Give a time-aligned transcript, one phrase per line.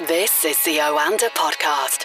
[0.00, 2.04] This is the Oanda Podcast.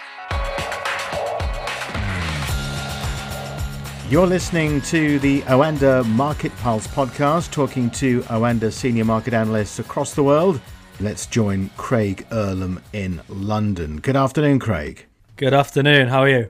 [4.09, 10.15] You're listening to the Oanda Market Pulse podcast, talking to Oanda senior market analysts across
[10.15, 10.61] the world.
[11.01, 13.97] Let's join Craig Erlam in London.
[13.97, 15.05] Good afternoon, Craig.
[15.35, 16.07] Good afternoon.
[16.07, 16.49] How are you?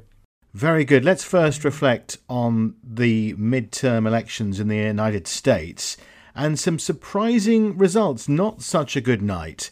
[0.53, 1.03] Very good.
[1.03, 5.97] Let's first reflect on the midterm elections in the United States
[6.35, 8.29] and some surprising results.
[8.29, 9.71] Not such a good night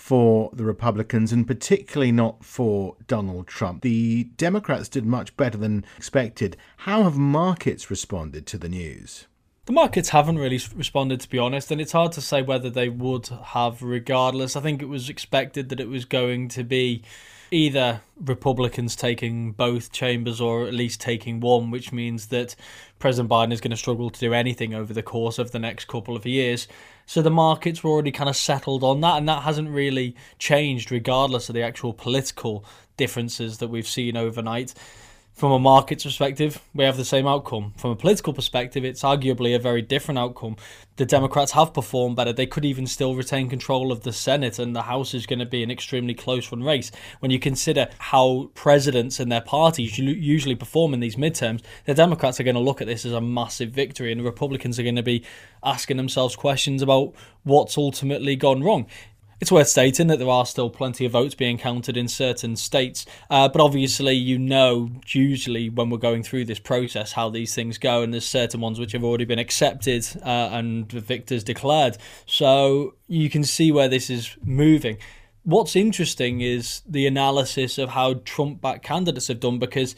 [0.00, 3.82] for the Republicans and particularly not for Donald Trump.
[3.82, 6.56] The Democrats did much better than expected.
[6.78, 9.26] How have markets responded to the news?
[9.66, 12.88] The markets haven't really responded, to be honest, and it's hard to say whether they
[12.88, 14.56] would have regardless.
[14.56, 17.02] I think it was expected that it was going to be
[17.50, 22.56] either Republicans taking both chambers or at least taking one, which means that
[22.98, 25.88] President Biden is going to struggle to do anything over the course of the next
[25.88, 26.66] couple of years.
[27.10, 30.92] So the markets were already kind of settled on that, and that hasn't really changed
[30.92, 32.64] regardless of the actual political
[32.96, 34.74] differences that we've seen overnight.
[35.32, 37.72] From a market's perspective, we have the same outcome.
[37.78, 40.56] From a political perspective, it's arguably a very different outcome.
[40.96, 42.30] The Democrats have performed better.
[42.30, 45.46] They could even still retain control of the Senate, and the House is going to
[45.46, 46.92] be an extremely close run race.
[47.20, 52.38] When you consider how presidents and their parties usually perform in these midterms, the Democrats
[52.38, 54.96] are going to look at this as a massive victory, and the Republicans are going
[54.96, 55.24] to be
[55.64, 57.14] asking themselves questions about
[57.44, 58.86] what's ultimately gone wrong.
[59.40, 63.06] It's worth stating that there are still plenty of votes being counted in certain states,
[63.30, 67.78] uh, but obviously, you know, usually when we're going through this process, how these things
[67.78, 71.96] go, and there's certain ones which have already been accepted uh, and the victors declared.
[72.26, 74.98] So you can see where this is moving.
[75.44, 79.96] What's interesting is the analysis of how Trump backed candidates have done because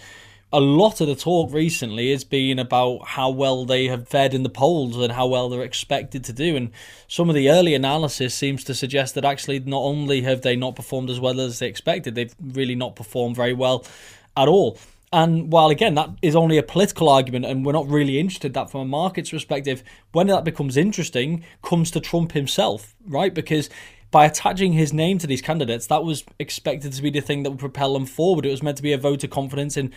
[0.53, 4.42] a lot of the talk recently has been about how well they have fared in
[4.42, 6.56] the polls and how well they're expected to do.
[6.56, 6.70] And
[7.09, 10.77] some of the early analysis seems to suggest that actually not only have they not
[10.77, 13.86] performed as well as they expected, they've really not performed very well
[14.36, 14.78] at all.
[15.10, 18.71] And while again that is only a political argument, and we're not really interested that
[18.71, 19.82] from a market's perspective,
[20.12, 23.32] when that becomes interesting, comes to Trump himself, right?
[23.32, 23.71] Because
[24.10, 27.50] by attaching his name to these candidates, that was expected to be the thing that
[27.50, 28.44] would propel them forward.
[28.44, 29.93] It was meant to be a vote of confidence in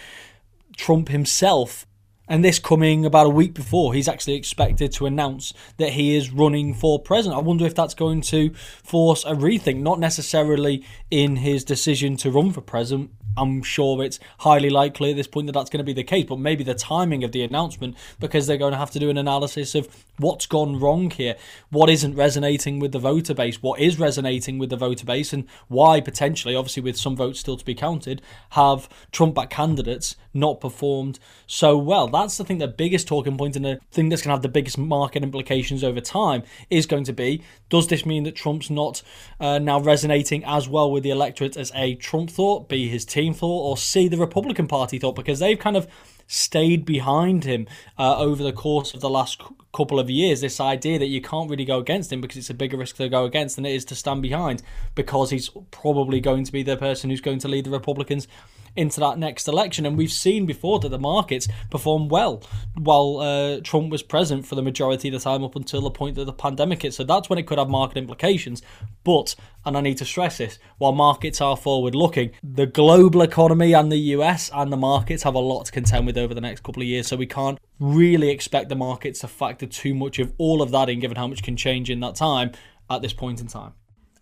[0.76, 1.86] Trump himself.
[2.28, 6.32] And this coming about a week before he's actually expected to announce that he is
[6.32, 7.40] running for president.
[7.40, 8.52] I wonder if that's going to
[8.84, 14.20] force a rethink, not necessarily in his decision to run for president, I'm sure it's
[14.40, 16.74] highly likely at this point that that's going to be the case, but maybe the
[16.74, 20.46] timing of the announcement because they're going to have to do an analysis of what's
[20.46, 21.36] gone wrong here,
[21.70, 25.46] what isn't resonating with the voter base, what is resonating with the voter base, and
[25.68, 30.60] why potentially, obviously with some votes still to be counted, have Trump back candidates not
[30.60, 32.08] performed so well.
[32.08, 34.50] That's the thing, the biggest talking point and the thing that's going to have the
[34.50, 39.02] biggest market implications over time is going to be does this mean that Trump's not
[39.40, 43.25] uh, now resonating as well with the electorate as A, Trump thought, B, his team
[43.34, 45.16] thought, or C, the Republican Party thought?
[45.16, 45.88] Because they've kind of
[46.28, 49.42] stayed behind him uh, over the course of the last
[49.74, 50.42] couple of years.
[50.42, 53.10] This idea that you can't really go against him because it's a bigger risk to
[53.10, 54.64] go against than it is to stand behind
[54.96, 58.28] because he's probably going to be the person who's going to lead the Republicans
[58.76, 59.86] into that next election.
[59.86, 62.44] And we've seen before that the markets perform well
[62.76, 66.16] while uh, Trump was present for the majority of the time up until the point
[66.16, 66.94] that the pandemic hit.
[66.94, 68.62] So that's when it could have market implications.
[69.04, 69.36] But,
[69.66, 73.92] and I need to stress this, while markets are forward looking, the global economy and
[73.92, 76.82] the US and the markets have a lot to contend with over the next couple
[76.82, 77.08] of years.
[77.08, 80.90] So we can't really expect the markets to factor too much of all of that
[80.90, 82.52] in, given how much can change in that time
[82.90, 83.74] at this point in time.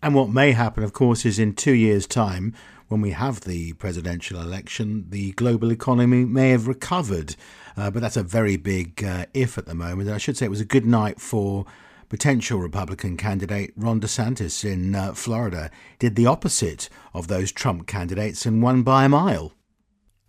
[0.02, 2.54] And what may happen, of course, is in two years' time,
[2.88, 7.36] when we have the presidential election, the global economy may have recovered.
[7.76, 10.08] Uh, but that's a very big uh, if at the moment.
[10.08, 11.64] And I should say it was a good night for
[12.08, 15.70] potential Republican candidate Ron DeSantis in uh, Florida.
[15.98, 19.52] Did the opposite of those Trump candidates and won by a mile.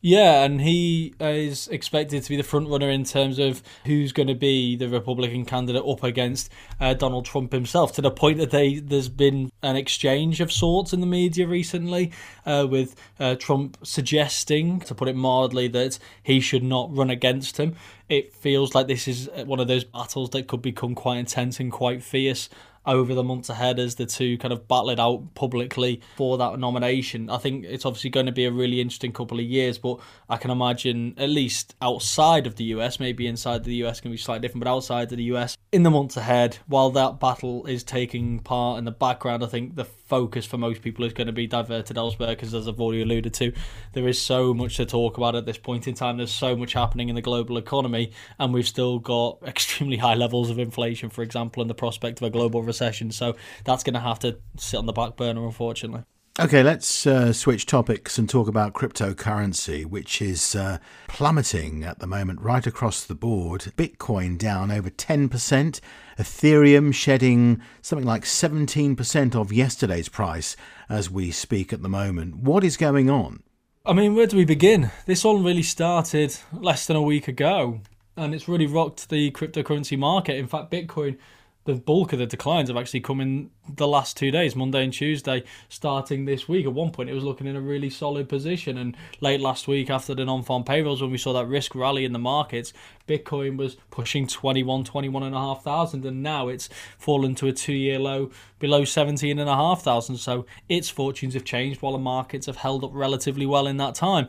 [0.07, 4.27] Yeah, and he is expected to be the front runner in terms of who's going
[4.27, 7.93] to be the Republican candidate up against uh, Donald Trump himself.
[7.93, 12.11] To the point that they there's been an exchange of sorts in the media recently,
[12.46, 17.58] uh, with uh, Trump suggesting, to put it mildly, that he should not run against
[17.58, 17.75] him.
[18.08, 21.72] It feels like this is one of those battles that could become quite intense and
[21.72, 22.47] quite fierce
[22.85, 26.59] over the months ahead as the two kind of battle it out publicly for that
[26.59, 27.29] nomination.
[27.29, 29.99] I think it's obviously going to be a really interesting couple of years, but
[30.29, 34.17] I can imagine at least outside of the US, maybe inside the US can be
[34.17, 37.84] slightly different, but outside of the US, in the months ahead, while that battle is
[37.84, 41.34] taking part in the background, I think the focus for most people is going to
[41.34, 43.52] be diverted elsewhere because, as I've already alluded to,
[43.93, 46.17] there is so much to talk about at this point in time.
[46.17, 50.49] There's so much happening in the global economy, and we've still got extremely high levels
[50.49, 52.74] of inflation, for example, and the prospect of a global recession.
[53.11, 56.03] So that's going to have to sit on the back burner, unfortunately.
[56.37, 62.07] Okay, let's uh, switch topics and talk about cryptocurrency, which is uh, plummeting at the
[62.07, 63.72] moment right across the board.
[63.77, 65.79] Bitcoin down over 10%,
[66.19, 70.57] Ethereum shedding something like 17% of yesterday's price
[70.89, 72.35] as we speak at the moment.
[72.35, 73.41] What is going on?
[73.85, 74.91] I mean, where do we begin?
[75.05, 77.79] This all really started less than a week ago,
[78.17, 80.35] and it's really rocked the cryptocurrency market.
[80.35, 81.17] In fact, Bitcoin
[81.66, 84.94] the bulk of the declines have actually come in the last two days, Monday and
[84.94, 86.66] Tuesday, starting this week.
[86.66, 89.90] At one point, it was looking in a really solid position, and late last week,
[89.90, 92.72] after the non-farm payrolls, when we saw that risk rally in the markets,
[93.08, 96.70] Bitcoin was pushing 21, 21 and a half thousand, and now it's
[97.00, 98.29] fallen to a two-year low
[98.59, 100.18] below 17 and a half thousand.
[100.18, 103.96] So its fortunes have changed, while the markets have held up relatively well in that
[103.96, 104.28] time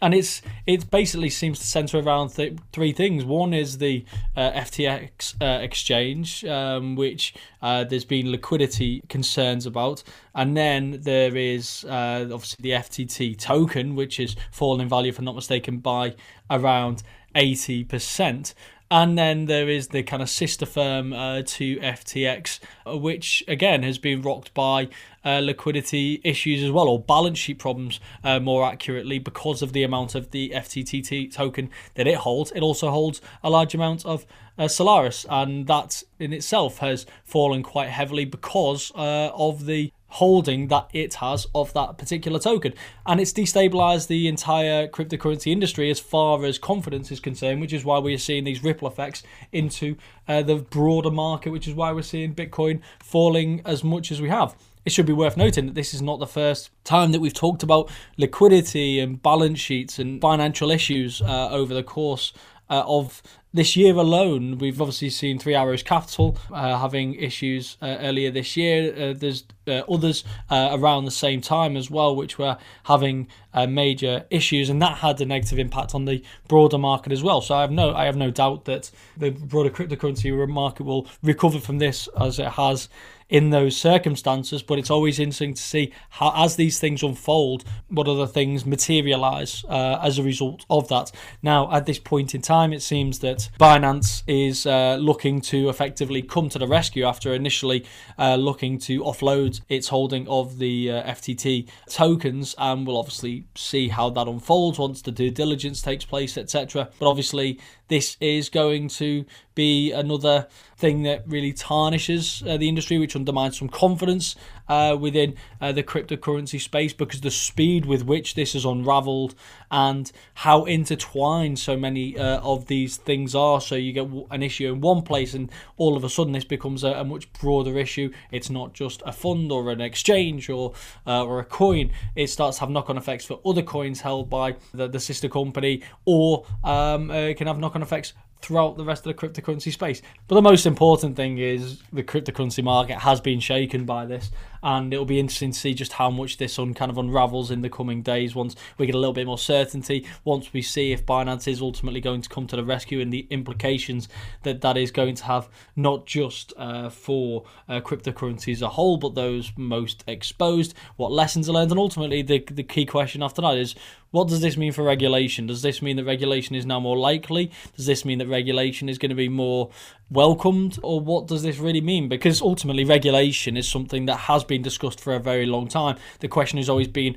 [0.00, 3.24] and it's it basically seems to center around th- three things.
[3.24, 4.04] One is the
[4.36, 10.02] uh, FTX uh, exchange, um, which uh, there's been liquidity concerns about,
[10.34, 15.18] and then there is uh, obviously the FTT token, which is fallen in value, if
[15.18, 16.14] I'm not mistaken, by
[16.50, 17.02] around
[17.34, 18.54] eighty percent.
[18.94, 23.82] And then there is the kind of sister firm uh, to FTX, uh, which again
[23.82, 24.88] has been rocked by
[25.24, 29.82] uh, liquidity issues as well, or balance sheet problems uh, more accurately, because of the
[29.82, 32.52] amount of the FTT token that it holds.
[32.52, 34.26] It also holds a large amount of
[34.56, 40.68] uh, Solana, and that in itself has fallen quite heavily because uh, of the holding
[40.68, 42.72] that it has of that particular token.
[43.04, 47.84] And it's destabilized the entire cryptocurrency industry as far as confidence is concerned, which is
[47.84, 49.96] why we are seeing these ripple effects into
[50.28, 54.28] uh, the broader market, which is why we're seeing Bitcoin falling as much as we
[54.28, 54.54] have.
[54.84, 57.64] It should be worth noting that this is not the first time that we've talked
[57.64, 62.32] about liquidity and balance sheets and financial issues uh, over the course
[62.70, 63.20] uh, of
[63.54, 68.56] this year alone, we've obviously seen Three Arrows Capital uh, having issues uh, earlier this
[68.56, 68.92] year.
[68.92, 73.64] Uh, there's uh, others uh, around the same time as well, which were having uh,
[73.68, 77.40] major issues, and that had a negative impact on the broader market as well.
[77.40, 81.60] So I have no, I have no doubt that the broader cryptocurrency market will recover
[81.60, 82.88] from this as it has
[83.28, 84.62] in those circumstances.
[84.62, 89.64] But it's always interesting to see how, as these things unfold, what other things materialize
[89.70, 91.12] as a result of that.
[91.40, 96.22] Now, at this point in time, it seems that Binance is uh, looking to effectively
[96.22, 97.84] come to the rescue after initially
[98.18, 103.88] uh, looking to offload its holding of the uh, FTT tokens, and we'll obviously see
[103.88, 106.88] how that unfolds once the due diligence takes place, etc.
[106.98, 109.24] But obviously, this is going to
[109.54, 114.34] be another thing that really tarnishes uh, the industry, which undermines some confidence
[114.68, 119.34] uh, within uh, the cryptocurrency space because the speed with which this has unraveled
[119.70, 123.60] and how intertwined so many uh, of these things are.
[123.60, 126.84] So you get an issue in one place, and all of a sudden this becomes
[126.84, 128.10] a, a much broader issue.
[128.30, 130.74] It's not just a fund or an exchange or
[131.06, 131.92] uh, or a coin.
[132.14, 135.82] It starts to have knock-on effects for other coins held by the, the sister company,
[136.04, 138.12] or um, uh, it can have knock-on effects
[138.44, 140.02] throughout the rest of the cryptocurrency space.
[140.28, 144.30] But the most important thing is the cryptocurrency market has been shaken by this,
[144.62, 147.62] and it'll be interesting to see just how much this un- kind of unravels in
[147.62, 151.06] the coming days once we get a little bit more certainty, once we see if
[151.06, 154.08] Binance is ultimately going to come to the rescue and the implications
[154.42, 158.98] that that is going to have not just uh, for uh, cryptocurrency as a whole,
[158.98, 163.40] but those most exposed, what lessons are learned, and ultimately the, the key question after
[163.40, 163.74] that is
[164.14, 165.48] what does this mean for regulation?
[165.48, 167.50] Does this mean that regulation is now more likely?
[167.76, 169.70] Does this mean that regulation is going to be more
[170.08, 170.78] welcomed?
[170.84, 172.08] Or what does this really mean?
[172.08, 175.96] Because ultimately, regulation is something that has been discussed for a very long time.
[176.20, 177.16] The question has always been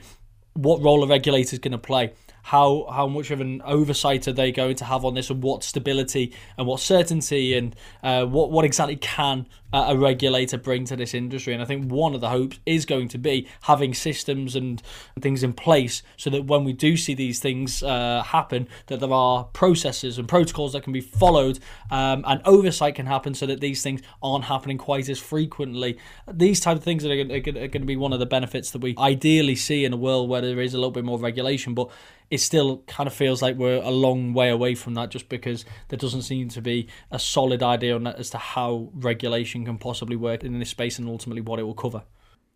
[0.55, 2.13] what role are regulators going to play?
[2.47, 5.65] How how much of an oversight are they going to have on this, and what
[5.65, 10.95] stability and what certainty and uh, what what exactly can uh, a regulator bring to
[10.95, 11.51] this industry?
[11.51, 14.81] And I think one of the hopes is going to be having systems and
[15.19, 19.11] things in place so that when we do see these things uh, happen, that there
[19.11, 21.59] are processes and protocols that can be followed,
[21.91, 25.97] um, and oversight can happen so that these things aren't happening quite as frequently.
[26.31, 28.81] These type of things are, are, are going to be one of the benefits that
[28.81, 31.89] we ideally see in a world where there is a little bit more regulation, but
[32.29, 35.65] it still kind of feels like we're a long way away from that just because
[35.87, 39.77] there doesn't seem to be a solid idea on that as to how regulation can
[39.77, 42.03] possibly work in this space and ultimately what it will cover.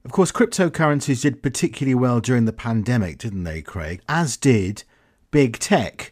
[0.03, 4.01] Of course, cryptocurrencies did particularly well during the pandemic, didn't they, Craig?
[4.09, 4.83] As did
[5.29, 6.11] big tech.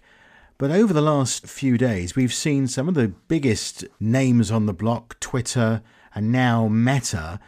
[0.58, 4.74] But over the last few days, we've seen some of the biggest names on the
[4.74, 5.82] block, Twitter
[6.14, 7.40] and now Meta,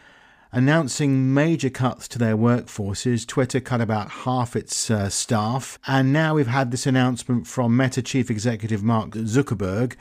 [0.51, 3.25] announcing major cuts to their workforces.
[3.25, 5.79] Twitter cut about half its uh, staff.
[5.87, 9.95] And now we've had this announcement from Meta chief executive Mark Zuckerberg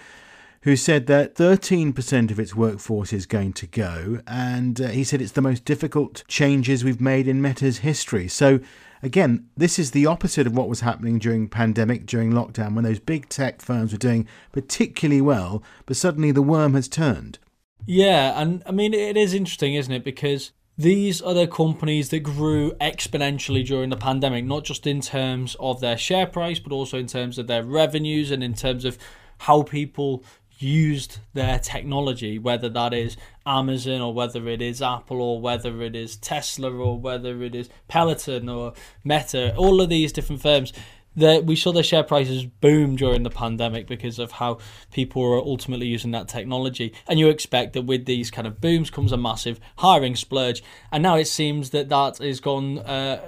[0.63, 4.21] who said that 13% of its workforce is going to go.
[4.27, 8.29] And uh, he said it's the most difficult changes we've made in Meta's history.
[8.29, 8.61] So,
[9.03, 13.01] again, this is the opposite of what was happening during pandemic, during lockdown, when those
[13.01, 17.39] big tech firms were doing particularly well, but suddenly the worm has turned.
[17.87, 20.05] Yeah, and I mean, it is interesting, isn't it?
[20.05, 25.57] Because these are the companies that grew exponentially during the pandemic, not just in terms
[25.61, 28.97] of their share price, but also in terms of their revenues and in terms of
[29.39, 30.25] how people
[30.59, 35.97] used their technology, whether that is Amazon or whether it is Apple or whether it
[35.97, 40.73] is Tesla or whether it is Peloton or Meta, all of these different firms
[41.17, 44.59] that we saw their share prices boom during the pandemic because of how
[44.93, 46.93] people were ultimately using that technology.
[47.09, 50.63] And you expect that with these kind of booms comes a massive hiring splurge.
[50.93, 53.21] And now it seems that that has gone uh,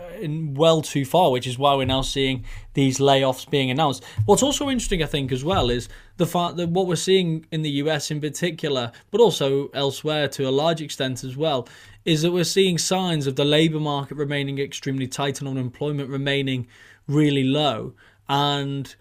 [0.54, 4.04] well too far, which is why we're now seeing these layoffs being announced.
[4.24, 7.62] What's also interesting, I think, as well, is the fact that what we're seeing in
[7.62, 11.68] the US in particular, but also elsewhere to a large extent as well,
[12.04, 16.66] is that we're seeing signs of the labour market remaining extremely tight and unemployment remaining
[17.06, 17.94] really low.
[18.28, 18.94] And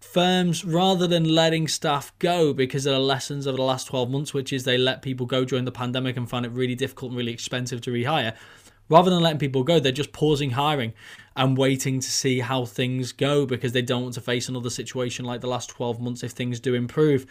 [0.00, 4.34] firms, rather than letting staff go because of the lessons of the last 12 months,
[4.34, 7.18] which is they let people go during the pandemic and found it really difficult and
[7.18, 8.34] really expensive to rehire,
[8.88, 10.92] rather than letting people go, they're just pausing hiring
[11.36, 15.24] and waiting to see how things go because they don't want to face another situation
[15.24, 17.24] like the last 12 months if things do improve.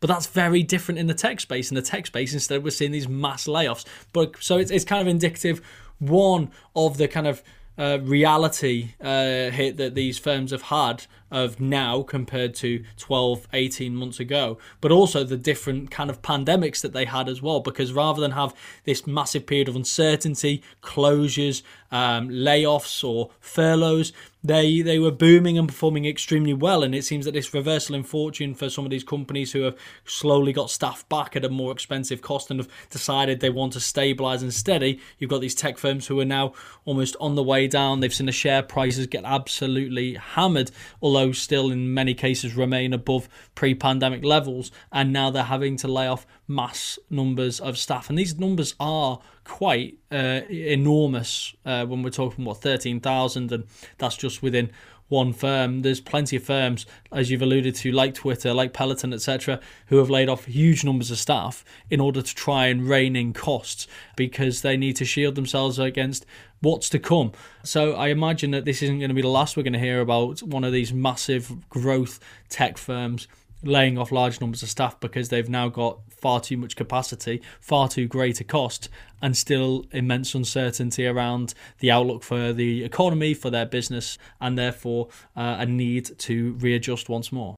[0.00, 1.70] But that's very different in the tech space.
[1.70, 3.86] In the tech space, instead, we're seeing these mass layoffs.
[4.12, 5.62] But so it's, it's kind of indicative,
[5.98, 7.42] one, of the kind of
[7.78, 13.94] uh, reality uh, hit that these firms have had of now compared to 12, 18
[13.94, 17.60] months ago, but also the different kind of pandemics that they had as well.
[17.60, 18.54] Because rather than have
[18.84, 24.12] this massive period of uncertainty, closures, um, layoffs, or furloughs,
[24.46, 26.82] they they were booming and performing extremely well.
[26.82, 29.76] And it seems that this reversal in fortune for some of these companies who have
[30.04, 33.80] slowly got staff back at a more expensive cost and have decided they want to
[33.80, 35.00] stabilize and steady.
[35.18, 36.52] You've got these tech firms who are now
[36.84, 38.00] almost on the way down.
[38.00, 40.70] They've seen the share prices get absolutely hammered,
[41.02, 44.70] although still in many cases remain above pre-pandemic levels.
[44.92, 49.20] And now they're having to lay off mass numbers of staff, and these numbers are
[49.44, 53.64] quite uh, enormous uh, when we're talking what 13,000 and
[53.98, 54.70] that's just within
[55.08, 55.82] one firm.
[55.82, 60.10] There's plenty of firms as you've alluded to like Twitter like Peloton etc who have
[60.10, 63.86] laid off huge numbers of staff in order to try and rein in costs
[64.16, 66.26] because they need to shield themselves against
[66.60, 67.32] what's to come.
[67.62, 70.00] So I imagine that this isn't going to be the last we're going to hear
[70.00, 73.28] about one of these massive growth tech firms
[73.66, 77.88] laying off large numbers of staff because they've now got far too much capacity, far
[77.88, 78.88] too great a cost,
[79.20, 85.08] and still immense uncertainty around the outlook for the economy, for their business, and therefore
[85.36, 87.56] uh, a need to readjust once more.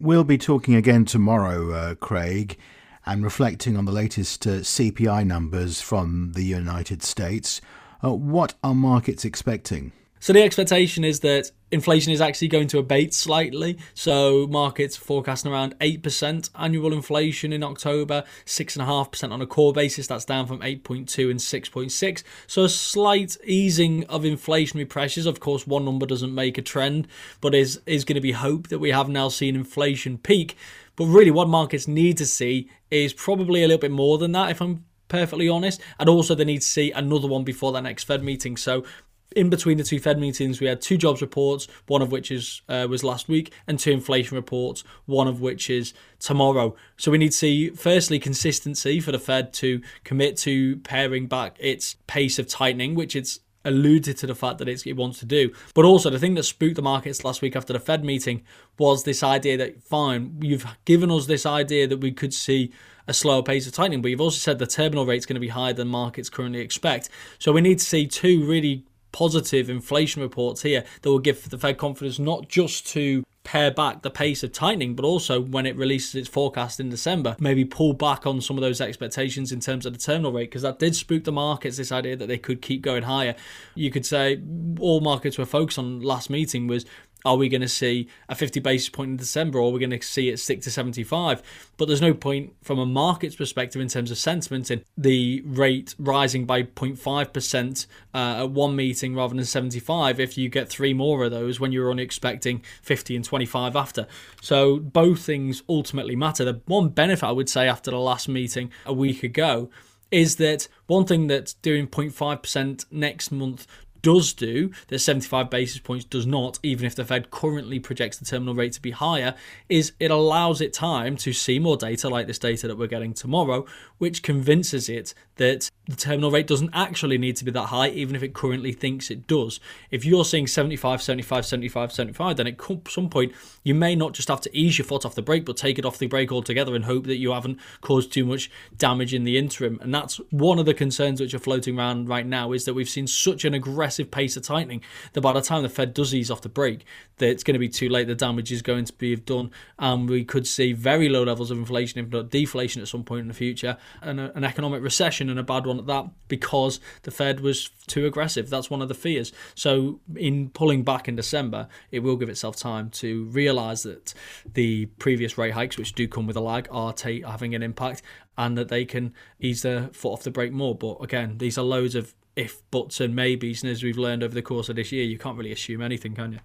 [0.00, 2.58] We'll be talking again tomorrow, uh, Craig,
[3.06, 7.60] and reflecting on the latest uh, CPI numbers from the United States.
[8.02, 9.92] Uh, what are markets expecting?
[10.22, 13.76] So the expectation is that inflation is actually going to abate slightly.
[13.92, 20.06] So markets forecasting around 8% annual inflation in October, 6.5% on a core basis.
[20.06, 22.22] That's down from 8.2 and 6.6.
[22.46, 25.26] So a slight easing of inflationary pressures.
[25.26, 27.08] Of course, one number doesn't make a trend,
[27.40, 30.56] but is is going to be hope that we have now seen inflation peak.
[30.94, 34.52] But really, what markets need to see is probably a little bit more than that,
[34.52, 35.80] if I'm perfectly honest.
[35.98, 38.56] And also, they need to see another one before that next Fed meeting.
[38.56, 38.84] So
[39.32, 42.62] in between the two Fed meetings, we had two jobs reports, one of which is
[42.68, 46.74] uh, was last week, and two inflation reports, one of which is tomorrow.
[46.96, 51.56] So we need to see, firstly, consistency for the Fed to commit to paring back
[51.58, 55.52] its pace of tightening, which it's alluded to the fact that it wants to do.
[55.74, 58.42] But also, the thing that spooked the markets last week after the Fed meeting
[58.78, 62.72] was this idea that, fine, you've given us this idea that we could see
[63.08, 65.40] a slower pace of tightening, but you've also said the terminal rate is going to
[65.40, 67.08] be higher than markets currently expect.
[67.38, 71.58] So we need to see two really positive inflation reports here that will give the
[71.58, 75.76] Fed confidence not just to pare back the pace of tightening, but also when it
[75.76, 79.84] releases its forecast in December, maybe pull back on some of those expectations in terms
[79.84, 82.62] of the terminal rate, because that did spook the markets, this idea that they could
[82.62, 83.34] keep going higher.
[83.74, 84.40] You could say
[84.78, 86.86] all markets were focused on last meeting was
[87.24, 89.90] are we going to see a 50 basis point in December or are we going
[89.90, 91.42] to see it stick to 75?
[91.76, 95.94] But there's no point from a market's perspective in terms of sentiment in the rate
[95.98, 101.24] rising by 0.5% uh, at one meeting rather than 75 if you get three more
[101.24, 104.06] of those when you're only expecting 50 and 25 after.
[104.40, 106.44] So both things ultimately matter.
[106.44, 109.70] The one benefit I would say after the last meeting a week ago
[110.10, 113.66] is that one thing that doing 0.5% next month
[114.02, 118.24] does do, that 75 basis points does not, even if the Fed currently projects the
[118.24, 119.34] terminal rate to be higher,
[119.68, 123.14] is it allows it time to see more data like this data that we're getting
[123.14, 123.64] tomorrow,
[123.98, 128.14] which convinces it that the terminal rate doesn't actually need to be that high, even
[128.14, 129.58] if it currently thinks it does.
[129.90, 133.32] If you're seeing 75, 75, 75, 75, then at some point
[133.64, 135.84] you may not just have to ease your foot off the brake, but take it
[135.84, 138.48] off the brake altogether and hope that you haven't caused too much
[138.78, 139.80] damage in the interim.
[139.82, 142.88] And that's one of the concerns which are floating around right now is that we've
[142.88, 144.82] seen such an aggressive pace of tightening
[145.14, 146.84] that by the time the Fed does ease off the brake,
[147.18, 148.06] that it's going to be too late.
[148.06, 151.58] The damage is going to be done, and we could see very low levels of
[151.58, 155.38] inflation, if not deflation, at some point in the future, and an economic recession and
[155.38, 158.48] a bad one at that because the Fed was too aggressive.
[158.50, 159.32] That's one of the fears.
[159.54, 164.14] So, in pulling back in December, it will give itself time to realise that
[164.50, 168.02] the previous rate hikes, which do come with a lag, are t- having an impact
[168.38, 170.74] and that they can ease their foot off the brake more.
[170.74, 173.62] But again, these are loads of if, buts, and maybes.
[173.62, 176.14] And as we've learned over the course of this year, you can't really assume anything,
[176.14, 176.38] can you?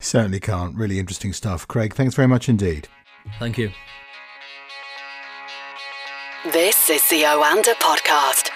[0.00, 0.76] Certainly can't.
[0.76, 1.66] Really interesting stuff.
[1.66, 2.88] Craig, thanks very much indeed.
[3.38, 3.72] Thank you.
[6.52, 8.51] This is the Oanda Podcast.